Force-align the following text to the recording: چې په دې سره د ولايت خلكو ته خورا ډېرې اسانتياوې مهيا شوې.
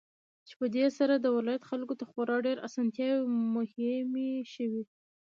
چې 0.47 0.53
په 0.59 0.65
دې 0.75 0.85
سره 0.97 1.13
د 1.17 1.25
ولايت 1.37 1.63
خلكو 1.69 1.93
ته 1.99 2.03
خورا 2.11 2.37
ډېرې 2.45 2.63
اسانتياوې 2.67 3.21
مهيا 3.55 3.97
شوې. 4.53 4.83